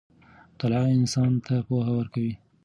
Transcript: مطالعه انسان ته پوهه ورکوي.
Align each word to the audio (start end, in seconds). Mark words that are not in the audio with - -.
مطالعه 0.53 0.87
انسان 0.99 1.31
ته 1.45 1.53
پوهه 1.67 1.91
ورکوي. 1.95 2.33